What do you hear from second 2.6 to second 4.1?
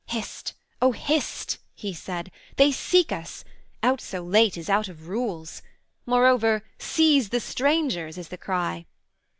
seek us: out